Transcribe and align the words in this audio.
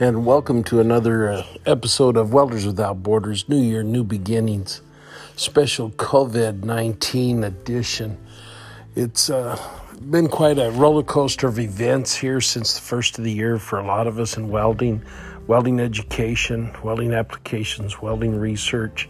and 0.00 0.24
welcome 0.24 0.64
to 0.64 0.80
another 0.80 1.28
uh, 1.28 1.46
episode 1.66 2.16
of 2.16 2.32
Welders 2.32 2.64
Without 2.64 3.02
Borders 3.02 3.46
New 3.50 3.60
Year, 3.60 3.82
New 3.82 4.02
Beginnings, 4.02 4.80
special 5.36 5.90
COVID 5.90 6.62
19 6.62 7.44
edition. 7.44 8.16
It's 8.96 9.28
uh, 9.28 9.60
been 10.10 10.28
quite 10.28 10.58
a 10.58 10.70
roller 10.70 11.02
coaster 11.02 11.48
of 11.48 11.58
events 11.58 12.16
here 12.16 12.40
since 12.40 12.76
the 12.76 12.80
first 12.80 13.18
of 13.18 13.24
the 13.24 13.30
year 13.30 13.58
for 13.58 13.78
a 13.78 13.86
lot 13.86 14.06
of 14.06 14.18
us 14.18 14.38
in 14.38 14.48
welding, 14.48 15.04
welding 15.46 15.78
education, 15.80 16.74
welding 16.82 17.12
applications, 17.12 18.00
welding 18.00 18.34
research. 18.34 19.06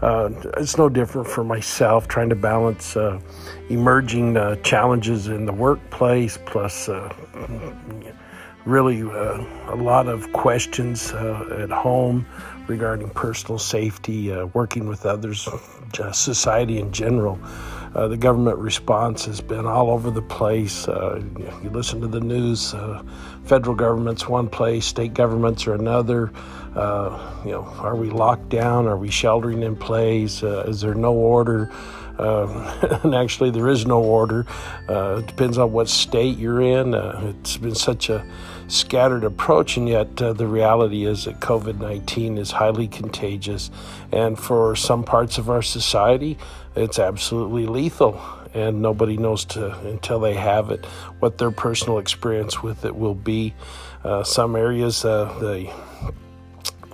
Uh, 0.00 0.30
it's 0.58 0.78
no 0.78 0.88
different 0.88 1.26
for 1.26 1.42
myself 1.42 2.06
trying 2.06 2.28
to 2.28 2.36
balance 2.36 2.96
uh, 2.96 3.18
emerging 3.68 4.36
uh, 4.36 4.54
challenges 4.62 5.26
in 5.26 5.44
the 5.44 5.52
workplace 5.52 6.38
plus 6.46 6.88
really 8.64 9.02
uh, 9.02 9.44
a 9.68 9.76
lot 9.76 10.08
of 10.08 10.32
questions 10.32 11.12
uh, 11.12 11.58
at 11.62 11.70
home 11.70 12.26
regarding 12.66 13.10
personal 13.10 13.58
safety, 13.58 14.32
uh, 14.32 14.46
working 14.46 14.86
with 14.86 15.06
others, 15.06 15.48
society 16.12 16.78
in 16.78 16.92
general. 16.92 17.38
Uh, 17.94 18.06
the 18.06 18.16
government 18.16 18.56
response 18.58 19.24
has 19.24 19.40
been 19.40 19.66
all 19.66 19.90
over 19.90 20.10
the 20.10 20.22
place. 20.22 20.86
Uh, 20.86 21.20
you 21.62 21.70
listen 21.70 22.00
to 22.00 22.06
the 22.06 22.20
news, 22.20 22.72
uh, 22.74 23.02
federal 23.44 23.74
government's 23.74 24.28
one 24.28 24.48
place, 24.48 24.86
state 24.86 25.12
governments 25.14 25.66
are 25.66 25.74
another. 25.74 26.30
you 27.44 27.50
know, 27.50 27.64
are 27.78 27.96
we 27.96 28.08
locked 28.10 28.48
down? 28.48 28.86
Are 28.86 28.96
we 28.96 29.10
sheltering 29.10 29.62
in 29.62 29.74
place? 29.74 30.42
is 30.42 30.80
there 30.80 30.94
no 30.94 31.12
order? 31.12 31.72
Uh, 32.20 33.00
and 33.02 33.14
actually, 33.14 33.50
there 33.50 33.68
is 33.68 33.86
no 33.86 34.02
order. 34.02 34.46
Uh, 34.88 35.16
it 35.18 35.26
depends 35.26 35.58
on 35.58 35.72
what 35.72 35.88
state 35.88 36.36
you're 36.38 36.60
in. 36.60 36.94
Uh, 36.94 37.32
it's 37.40 37.56
been 37.56 37.74
such 37.74 38.10
a 38.10 38.24
scattered 38.68 39.24
approach, 39.24 39.76
and 39.76 39.88
yet 39.88 40.20
uh, 40.20 40.32
the 40.32 40.46
reality 40.46 41.04
is 41.04 41.24
that 41.24 41.40
COVID 41.40 41.78
19 41.78 42.38
is 42.38 42.50
highly 42.50 42.88
contagious. 42.88 43.70
And 44.12 44.38
for 44.38 44.76
some 44.76 45.02
parts 45.02 45.38
of 45.38 45.48
our 45.48 45.62
society, 45.62 46.38
it's 46.76 46.98
absolutely 46.98 47.66
lethal. 47.66 48.20
And 48.52 48.82
nobody 48.82 49.16
knows 49.16 49.44
to, 49.46 49.78
until 49.86 50.18
they 50.18 50.34
have 50.34 50.70
it 50.70 50.84
what 51.20 51.38
their 51.38 51.52
personal 51.52 51.98
experience 51.98 52.62
with 52.62 52.84
it 52.84 52.96
will 52.96 53.14
be. 53.14 53.54
Uh, 54.02 54.24
some 54.24 54.56
areas, 54.56 55.04
uh, 55.04 55.26
the 55.40 55.72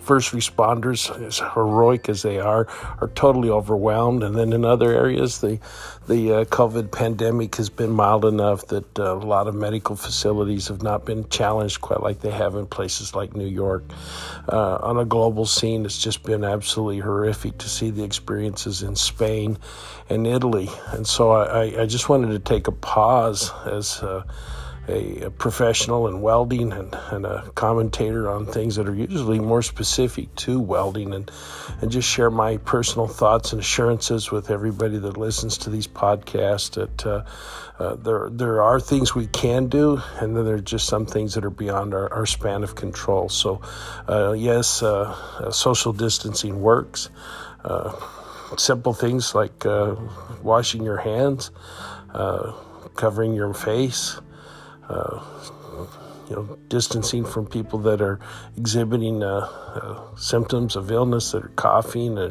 first 0.07 0.33
responders, 0.33 1.11
as 1.27 1.41
heroic 1.55 2.09
as 2.09 2.23
they 2.23 2.39
are, 2.39 2.69
are 3.01 3.11
totally 3.15 3.51
overwhelmed. 3.51 4.23
And 4.23 4.37
then 4.37 4.53
in 4.53 4.65
other 4.65 4.95
areas, 4.95 5.41
the 5.41 5.59
the 6.07 6.33
uh, 6.33 6.45
COVID 6.45 6.93
pandemic 6.93 7.57
has 7.57 7.69
been 7.69 7.91
mild 7.91 8.25
enough 8.25 8.69
that 8.69 8.97
uh, 8.97 9.17
a 9.17 9.27
lot 9.35 9.49
of 9.49 9.57
medical 9.57 9.97
facilities 9.97 10.69
have 10.69 10.81
not 10.81 11.05
been 11.05 11.29
challenged 11.29 11.81
quite 11.81 12.01
like 12.01 12.21
they 12.21 12.31
have 12.31 12.55
in 12.55 12.67
places 12.67 13.15
like 13.17 13.35
New 13.35 13.49
York. 13.49 13.83
Uh, 14.49 14.77
on 14.77 14.99
a 14.99 15.05
global 15.05 15.47
scene, 15.47 15.85
it's 15.85 15.99
just 15.99 16.23
been 16.23 16.45
absolutely 16.45 17.01
horrific 17.01 17.59
to 17.59 17.69
see 17.69 17.91
the 17.91 18.05
experiences 18.05 18.83
in 18.83 18.95
Spain 18.95 19.59
and 20.09 20.27
Italy. 20.29 20.69
And 20.93 21.07
so 21.07 21.33
I, 21.33 21.83
I 21.83 21.87
just 21.87 22.09
wanted 22.09 22.29
to 22.29 22.39
take 22.39 22.69
a 22.69 22.73
pause 22.73 23.51
as 23.67 24.01
uh, 24.01 24.23
a, 24.89 25.23
a, 25.23 25.31
professional 25.31 26.07
in 26.09 26.21
welding 26.21 26.73
and, 26.73 26.95
and 27.11 27.27
a 27.27 27.51
commentator 27.55 28.31
on 28.31 28.47
things 28.47 28.77
that 28.77 28.89
are 28.89 28.95
usually 28.95 29.41
more 29.41 29.63
specific 29.63 30.35
to 30.37 30.61
welding 30.61 31.13
and, 31.13 31.31
and 31.81 31.91
just 31.91 32.09
share 32.09 32.31
my 32.31 32.57
personal 32.59 33.09
thoughts 33.09 33.53
and 33.53 33.61
assurances 33.61 34.31
with 34.31 34.51
everybody 34.51 34.99
that 34.99 35.17
listens 35.17 35.59
to 35.59 35.71
these 35.71 35.87
podcasts 35.87 36.73
that 36.73 37.07
uh, 37.07 37.25
uh, 37.79 37.95
there, 37.97 38.29
there 38.31 38.63
are 38.63 38.81
things 38.81 39.15
we 39.15 39.27
can 39.27 39.69
do 39.69 40.01
and 40.21 40.37
then 40.37 40.45
there 40.45 40.55
are 40.55 40.61
just 40.61 40.87
some 40.87 41.05
things 41.05 41.35
that 41.35 41.45
are 41.45 41.51
beyond 41.51 41.93
our, 41.93 42.13
our 42.13 42.27
span 42.27 42.63
of 42.63 42.75
control. 42.75 43.29
So, 43.29 43.61
uh, 44.09 44.33
yes, 44.33 44.83
uh, 44.83 45.17
uh, 45.39 45.51
social 45.51 45.93
distancing 45.93 46.61
works. 46.61 47.11
Uh, 47.65 47.93
simple 48.57 48.95
things 48.95 49.35
like 49.35 49.65
washing 50.43 50.85
your 50.85 50.99
hands, 50.99 51.51
covering 52.95 53.35
your 53.35 53.53
face, 53.53 54.21
uh, 54.89 55.21
you 56.29 56.35
know, 56.35 56.59
distancing 56.69 57.25
from 57.25 57.47
people 57.47 57.79
that 57.81 58.01
are 58.01 58.19
exhibiting 58.57 59.23
uh, 59.23 59.49
uh, 59.75 60.17
symptoms 60.17 60.75
of 60.75 60.91
illness 60.91 61.33
that 61.33 61.45
are 61.45 61.53
coughing 61.57 62.19
uh, 62.19 62.31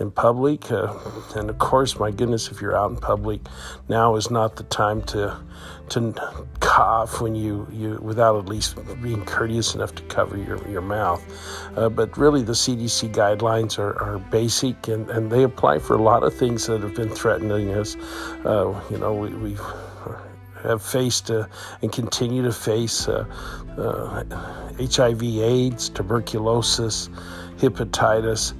in 0.00 0.10
public. 0.10 0.70
Uh, 0.70 0.94
and 1.36 1.50
of 1.50 1.58
course, 1.58 1.98
my 1.98 2.10
goodness, 2.10 2.50
if 2.50 2.60
you're 2.60 2.76
out 2.76 2.90
in 2.90 2.96
public, 2.96 3.40
now 3.88 4.16
is 4.16 4.30
not 4.30 4.56
the 4.56 4.64
time 4.64 5.02
to 5.02 5.36
to 5.90 6.14
cough 6.60 7.20
when 7.20 7.34
you, 7.34 7.68
you 7.70 7.98
without 8.00 8.38
at 8.38 8.46
least 8.46 8.78
being 9.02 9.22
courteous 9.26 9.74
enough 9.74 9.94
to 9.94 10.02
cover 10.04 10.38
your, 10.38 10.66
your 10.66 10.80
mouth. 10.80 11.22
Uh, 11.76 11.90
but 11.90 12.16
really, 12.16 12.42
the 12.42 12.52
CDC 12.52 13.12
guidelines 13.14 13.78
are, 13.78 14.00
are 14.00 14.18
basic 14.18 14.88
and, 14.88 15.10
and 15.10 15.30
they 15.30 15.42
apply 15.42 15.78
for 15.78 15.94
a 15.94 16.02
lot 16.02 16.22
of 16.22 16.32
things 16.32 16.66
that 16.66 16.80
have 16.80 16.94
been 16.94 17.10
threatening 17.10 17.68
us. 17.74 17.96
you 18.90 18.96
know, 18.98 19.12
we, 19.12 19.28
we've 19.34 19.60
have 20.64 20.82
faced 20.82 21.30
uh, 21.30 21.46
and 21.82 21.92
continue 21.92 22.42
to 22.42 22.52
face 22.52 23.08
uh, 23.08 23.24
HIV, 24.78 25.22
uh, 25.22 25.42
AIDS, 25.42 25.88
tuberculosis, 25.88 27.08
hepatitis. 27.58 28.54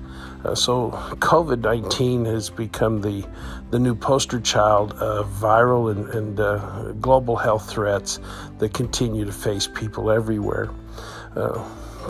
Uh, 0.45 0.55
so 0.55 0.91
COVID 0.91 1.61
19 1.61 2.27
has 2.27 2.51
become 2.51 3.01
the, 3.01 3.27
the 3.71 3.79
new 3.79 3.95
poster 3.95 4.39
child 4.41 4.93
of 4.95 5.27
viral 5.29 5.91
and, 5.91 6.09
and 6.11 6.41
uh, 6.41 6.93
global 7.01 7.37
health 7.37 7.71
threats 7.71 8.21
that 8.59 8.75
continue 8.75 9.25
to 9.25 9.33
face 9.33 9.67
people 9.67 10.11
everywhere. 10.11 10.71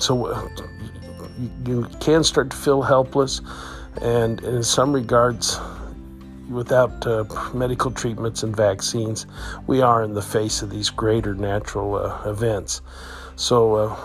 so 0.01 0.51
you, 1.39 1.51
you 1.67 1.89
can 2.01 2.25
start 2.25 2.51
to 2.51 2.57
feel 2.57 2.83
helpless, 2.83 3.41
and 4.03 4.43
in 4.43 4.63
some 4.63 4.93
regards, 4.93 5.59
without 6.51 7.07
uh, 7.07 7.25
medical 7.53 7.91
treatments 7.91 8.43
and 8.43 8.57
vaccines, 8.57 9.27
we 9.67 9.81
are 9.81 10.03
in 10.03 10.15
the 10.15 10.23
face 10.23 10.63
of 10.63 10.71
these 10.71 10.91
greater 10.91 11.35
natural 11.35 11.97
uh, 11.97 12.23
events. 12.29 12.83
So 13.37 13.75
uh, 13.75 13.97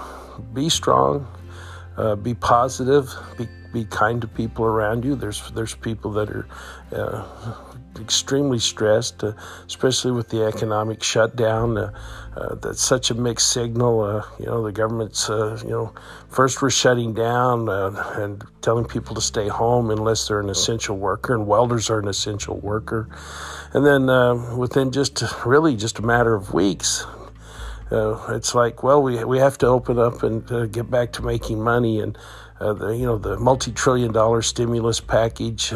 be 0.53 0.69
strong, 0.69 1.27
uh, 1.99 2.15
be 2.15 2.33
positive, 2.33 3.13
be, 3.37 3.47
be 3.73 3.83
kind 3.85 4.21
to 4.21 4.27
people 4.27 4.63
around 4.65 5.03
you. 5.03 5.15
There's 5.15 5.51
there's 5.51 5.75
people 5.75 6.11
that 6.13 6.29
are 6.29 6.47
uh, 6.95 7.55
extremely 7.99 8.59
stressed, 8.59 9.23
uh, 9.23 9.33
especially 9.67 10.11
with 10.11 10.29
the 10.29 10.45
economic 10.45 11.03
shutdown. 11.03 11.77
Uh, 11.77 11.91
uh, 12.37 12.55
that's 12.55 12.81
such 12.81 13.11
a 13.11 13.15
mixed 13.15 13.51
signal. 13.51 14.01
Uh, 14.01 14.23
you 14.39 14.45
know, 14.45 14.63
the 14.63 14.71
government's, 14.71 15.27
you 15.27 15.69
know, 15.69 15.93
first 16.29 16.61
we're 16.61 16.69
shutting 16.69 17.13
down 17.13 17.67
and 17.67 18.45
telling 18.61 18.85
people 18.85 19.15
to 19.15 19.21
stay 19.21 19.49
home 19.49 19.89
unless 19.89 20.27
they're 20.27 20.39
an 20.39 20.49
essential 20.49 20.95
worker, 20.95 21.33
and 21.33 21.47
welders 21.47 21.89
are 21.89 21.99
an 21.99 22.07
essential 22.07 22.57
worker. 22.57 23.09
And 23.73 23.85
then 23.85 24.57
within 24.57 24.91
just 24.91 25.21
really 25.45 25.75
just 25.75 25.99
a 25.99 26.01
matter 26.01 26.33
of 26.33 26.53
weeks, 26.53 27.05
it's 27.91 28.53
like, 28.53 28.83
well, 28.83 29.01
we, 29.01 29.23
we 29.23 29.39
have 29.39 29.57
to 29.59 29.67
open 29.67 29.97
up 29.99 30.23
and 30.23 30.71
get 30.71 30.89
back 30.89 31.11
to 31.13 31.21
making 31.21 31.61
money. 31.61 31.99
And, 31.99 32.17
the, 32.59 32.95
you 32.97 33.05
know, 33.05 33.17
the 33.17 33.37
multi 33.37 33.71
trillion 33.71 34.11
dollar 34.11 34.41
stimulus 34.41 34.99
package 34.99 35.73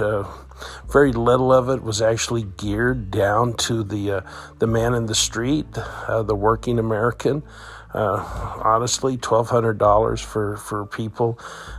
very 0.91 1.12
little 1.12 1.51
of 1.51 1.69
it 1.69 1.84
was 1.84 2.01
actually 2.01 2.44
geared 2.44 3.12
down 3.12 3.53
to 3.53 3.84
the 3.84 4.12
uh, 4.12 4.22
the 4.59 4.68
man 4.68 4.94
in 4.94 5.07
the 5.07 5.16
street, 5.16 5.66
uh, 5.78 6.24
the 6.24 6.35
working 6.35 6.79
American. 6.79 7.44
Uh, 7.93 8.59
honestly, 8.63 9.17
twelve 9.17 9.49
hundred 9.49 9.77
dollars 9.77 10.19
for 10.19 10.57
for 10.57 10.85
people, 10.85 11.37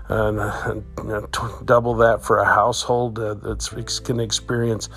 and, 0.09 0.37
you 0.99 1.05
know, 1.05 1.27
t- 1.27 1.65
double 1.65 1.95
that 1.97 2.23
for 2.25 2.39
a 2.39 2.45
household 2.45 3.19
uh, 3.19 3.35
that's 3.35 3.69
going 3.99 4.19
to 4.19 4.25
experience 4.25 4.89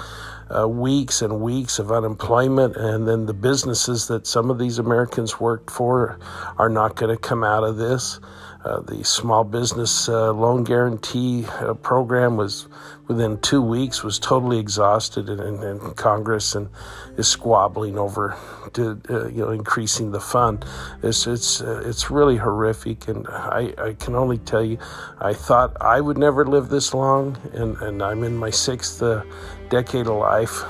uh, 0.55 0.67
weeks 0.67 1.23
and 1.23 1.41
weeks 1.41 1.79
of 1.79 1.91
unemployment, 1.91 2.75
and 2.75 3.07
then 3.07 3.25
the 3.25 3.33
businesses 3.33 4.07
that 4.07 4.27
some 4.27 4.51
of 4.51 4.59
these 4.59 4.77
Americans 4.77 5.39
worked 5.39 5.71
for 5.71 6.19
are 6.57 6.69
not 6.69 6.95
going 6.95 7.13
to 7.13 7.19
come 7.19 7.43
out 7.43 7.63
of 7.63 7.77
this. 7.77 8.19
Uh, 8.67 8.81
the 8.81 9.01
small 9.01 9.45
business 9.45 10.09
uh, 10.09 10.33
loan 10.33 10.61
guarantee 10.61 11.45
uh, 11.61 11.73
program 11.75 12.35
was 12.35 12.67
within 13.07 13.39
two 13.39 13.61
weeks 13.61 14.03
was 14.03 14.19
totally 14.19 14.59
exhausted, 14.59 15.29
in, 15.29 15.39
and, 15.39 15.63
and 15.63 15.95
Congress 15.95 16.53
and 16.53 16.67
is 17.15 17.29
squabbling 17.29 17.97
over 17.97 18.35
to, 18.73 19.01
uh, 19.09 19.27
you 19.27 19.37
know 19.37 19.51
increasing 19.51 20.11
the 20.11 20.19
fund. 20.19 20.65
It's 21.01 21.25
it's 21.27 21.61
uh, 21.61 21.81
it's 21.85 22.11
really 22.11 22.35
horrific, 22.35 23.07
and 23.07 23.25
I, 23.29 23.73
I 23.77 23.93
can 23.93 24.15
only 24.15 24.37
tell 24.37 24.65
you, 24.65 24.77
I 25.19 25.31
thought 25.31 25.77
I 25.79 26.01
would 26.01 26.17
never 26.17 26.45
live 26.45 26.67
this 26.67 26.93
long, 26.93 27.37
and, 27.53 27.77
and 27.77 28.03
I'm 28.03 28.25
in 28.25 28.35
my 28.35 28.49
sixth 28.49 28.99
decade 29.69 30.07
of 30.07 30.17
life, 30.17 30.61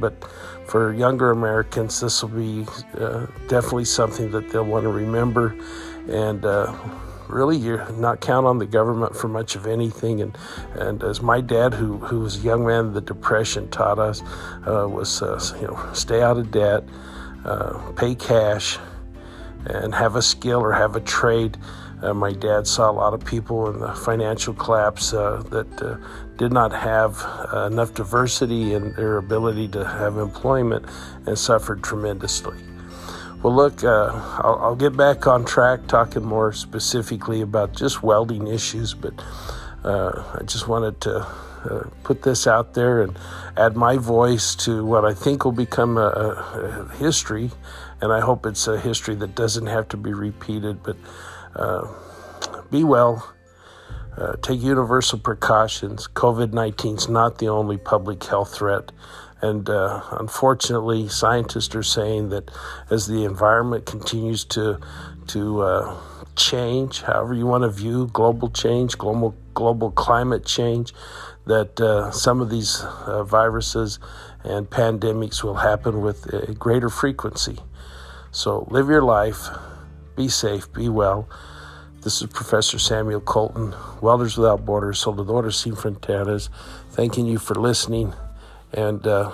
but 0.00 0.14
for 0.66 0.94
younger 0.94 1.32
Americans, 1.32 2.00
this 2.00 2.22
will 2.22 2.30
be 2.30 2.64
definitely 3.48 3.84
something 3.84 4.30
that 4.30 4.48
they'll 4.48 4.64
want 4.64 4.84
to 4.84 4.90
remember 4.90 5.54
and 6.08 6.44
uh, 6.44 6.72
really 7.30 7.56
you're 7.56 7.90
not 7.92 8.20
count 8.20 8.46
on 8.46 8.58
the 8.58 8.66
government 8.66 9.16
for 9.16 9.28
much 9.28 9.56
of 9.56 9.66
anything. 9.66 10.20
And 10.20 10.36
and 10.74 11.02
as 11.02 11.20
my 11.22 11.40
dad, 11.40 11.74
who 11.74 11.98
who 11.98 12.20
was 12.20 12.36
a 12.36 12.40
young 12.40 12.66
man, 12.66 12.92
the 12.92 13.00
depression 13.00 13.68
taught 13.68 13.98
us 13.98 14.22
uh, 14.66 14.86
was 14.88 15.22
uh, 15.22 15.40
you 15.60 15.66
know 15.66 15.90
stay 15.92 16.22
out 16.22 16.36
of 16.36 16.50
debt, 16.50 16.84
uh, 17.44 17.78
pay 17.92 18.14
cash, 18.14 18.78
and 19.66 19.94
have 19.94 20.16
a 20.16 20.22
skill 20.22 20.60
or 20.60 20.72
have 20.72 20.96
a 20.96 21.00
trade. 21.00 21.56
Uh, 22.02 22.14
my 22.14 22.32
dad 22.32 22.66
saw 22.66 22.90
a 22.90 22.92
lot 22.92 23.12
of 23.12 23.22
people 23.24 23.68
in 23.68 23.78
the 23.78 23.92
financial 23.92 24.54
collapse 24.54 25.12
uh, 25.12 25.42
that 25.50 25.82
uh, 25.82 25.96
did 26.38 26.50
not 26.50 26.72
have 26.72 27.22
uh, 27.52 27.68
enough 27.70 27.92
diversity 27.92 28.72
in 28.72 28.94
their 28.94 29.18
ability 29.18 29.68
to 29.68 29.84
have 29.84 30.16
employment 30.16 30.86
and 31.26 31.38
suffered 31.38 31.82
tremendously. 31.82 32.56
Well, 33.42 33.54
look, 33.54 33.82
uh, 33.82 34.10
I'll, 34.44 34.58
I'll, 34.60 34.76
get 34.76 34.94
back 34.98 35.26
on 35.26 35.46
track 35.46 35.86
talking 35.86 36.22
more 36.22 36.52
specifically 36.52 37.40
about 37.40 37.72
just 37.72 38.02
welding 38.02 38.46
issues, 38.48 38.92
but 38.92 39.14
uh, 39.82 40.36
I 40.38 40.42
just 40.42 40.68
wanted 40.68 41.00
to 41.02 41.26
uh, 41.64 41.88
put 42.04 42.22
this 42.22 42.46
out 42.46 42.74
there 42.74 43.02
and 43.02 43.18
add 43.56 43.76
my 43.76 43.96
voice 43.96 44.54
to 44.56 44.84
what 44.84 45.06
I 45.06 45.14
think 45.14 45.46
will 45.46 45.52
become 45.52 45.96
a, 45.96 46.00
a, 46.02 46.96
history. 46.98 47.50
And 48.02 48.12
I 48.12 48.20
hope 48.20 48.44
it's 48.44 48.68
a 48.68 48.78
history 48.78 49.14
that 49.16 49.34
doesn't 49.34 49.66
have 49.66 49.88
to 49.88 49.96
be 49.96 50.12
repeated. 50.12 50.82
But 50.82 50.96
uh, 51.56 51.90
be 52.70 52.84
well, 52.84 53.32
uh, 54.18 54.36
take 54.42 54.60
universal 54.60 55.18
precautions. 55.18 56.08
COVID 56.08 56.52
19 56.52 56.96
is 56.96 57.08
not 57.08 57.38
the 57.38 57.48
only 57.48 57.78
public 57.78 58.22
health 58.24 58.54
threat. 58.54 58.92
And 59.42 59.68
uh, 59.70 60.02
unfortunately, 60.12 61.08
scientists 61.08 61.74
are 61.74 61.82
saying 61.82 62.28
that 62.28 62.50
as 62.90 63.06
the 63.06 63.24
environment 63.24 63.86
continues 63.86 64.44
to 64.46 64.78
to 65.28 65.62
uh, 65.62 65.96
change, 66.36 67.02
however 67.02 67.34
you 67.34 67.46
want 67.46 67.62
to 67.62 67.70
view 67.70 68.08
global 68.12 68.50
change, 68.50 68.98
global 68.98 69.34
global 69.54 69.90
climate 69.90 70.44
change, 70.44 70.92
that 71.46 71.80
uh, 71.80 72.10
some 72.10 72.40
of 72.40 72.50
these 72.50 72.82
uh, 72.82 73.24
viruses 73.24 73.98
and 74.44 74.68
pandemics 74.68 75.42
will 75.42 75.56
happen 75.56 76.00
with 76.02 76.32
a 76.32 76.54
greater 76.54 76.88
frequency. 76.88 77.58
So 78.30 78.66
live 78.70 78.88
your 78.88 79.02
life, 79.02 79.48
be 80.16 80.28
safe, 80.28 80.72
be 80.72 80.88
well. 80.88 81.28
This 82.02 82.22
is 82.22 82.28
Professor 82.28 82.78
Samuel 82.78 83.20
Colton, 83.20 83.74
Welders 84.00 84.38
Without 84.38 84.64
Borders, 84.64 85.04
Soldadores 85.04 85.54
Sin 85.54 85.74
Fronteras, 85.74 86.48
thanking 86.90 87.26
you 87.26 87.38
for 87.38 87.54
listening, 87.54 88.14
and 88.72 89.06
uh, 89.06 89.32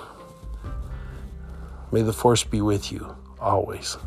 may 1.91 2.01
the 2.01 2.13
force 2.13 2.43
be 2.43 2.61
with 2.61 2.91
you 2.91 3.15
always. 3.39 3.97